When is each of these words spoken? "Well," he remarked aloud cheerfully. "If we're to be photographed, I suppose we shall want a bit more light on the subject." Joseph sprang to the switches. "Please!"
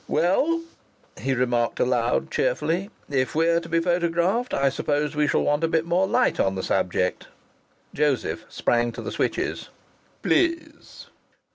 "Well," 0.07 0.63
he 1.19 1.35
remarked 1.35 1.79
aloud 1.79 2.31
cheerfully. 2.31 2.89
"If 3.07 3.35
we're 3.35 3.59
to 3.59 3.69
be 3.69 3.79
photographed, 3.79 4.51
I 4.51 4.69
suppose 4.69 5.15
we 5.15 5.27
shall 5.27 5.43
want 5.43 5.63
a 5.63 5.67
bit 5.67 5.85
more 5.85 6.07
light 6.07 6.39
on 6.39 6.55
the 6.55 6.63
subject." 6.63 7.27
Joseph 7.93 8.43
sprang 8.49 8.91
to 8.93 9.03
the 9.03 9.11
switches. 9.11 9.69
"Please!" 10.23 11.05